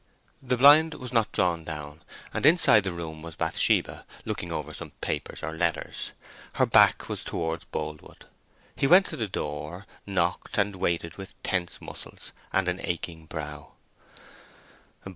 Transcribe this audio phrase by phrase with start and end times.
[0.41, 2.01] The blind was not drawn down,
[2.33, 6.11] and inside the room was Bathsheba, looking over some papers or letters.
[6.55, 8.25] Her back was towards Boldwood.
[8.75, 13.73] He went to the door, knocked, and waited with tense muscles and an aching brow.